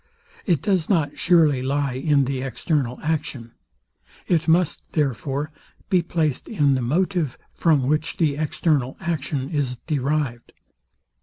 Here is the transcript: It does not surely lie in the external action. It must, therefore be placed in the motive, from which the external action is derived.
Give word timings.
It 0.47 0.63
does 0.63 0.89
not 0.89 1.15
surely 1.15 1.61
lie 1.61 1.93
in 1.93 2.25
the 2.25 2.41
external 2.41 2.99
action. 3.03 3.51
It 4.25 4.47
must, 4.47 4.93
therefore 4.93 5.51
be 5.91 6.01
placed 6.01 6.47
in 6.49 6.73
the 6.73 6.81
motive, 6.81 7.37
from 7.53 7.83
which 7.83 8.17
the 8.17 8.35
external 8.35 8.97
action 8.99 9.51
is 9.51 9.75
derived. 9.75 10.53